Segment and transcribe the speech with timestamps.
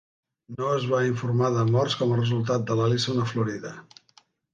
[0.59, 3.75] No es va informar de morts com a resultat de l'Allison a Florida.